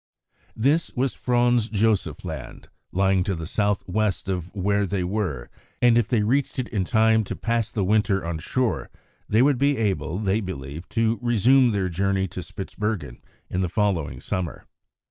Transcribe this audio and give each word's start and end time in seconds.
This 0.55 0.89
was 0.95 1.13
Franz 1.13 1.69
Josef 1.69 2.25
Land, 2.25 2.69
lying 2.91 3.23
to 3.23 3.35
the 3.35 3.45
south 3.45 3.87
west 3.87 4.29
of 4.29 4.47
where 4.55 4.87
they 4.87 5.03
were, 5.03 5.47
and 5.79 5.95
if 5.95 6.07
they 6.07 6.23
reached 6.23 6.57
it 6.57 6.67
in 6.69 6.85
time 6.85 7.23
to 7.25 7.35
pass 7.35 7.71
the 7.71 7.83
winter 7.83 8.25
on 8.25 8.39
shore, 8.39 8.89
they 9.29 9.43
would 9.43 9.59
be 9.59 9.77
able, 9.77 10.17
they 10.17 10.39
believed, 10.39 10.89
to 10.93 11.19
resume 11.21 11.69
their 11.69 11.87
journey 11.87 12.27
to 12.29 12.41
Spitzbergen 12.41 13.21
in 13.47 13.61
the 13.61 13.69
following 13.69 14.19
summer. 14.19 14.65